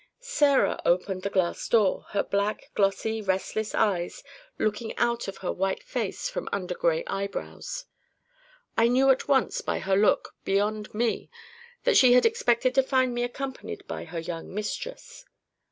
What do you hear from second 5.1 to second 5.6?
of her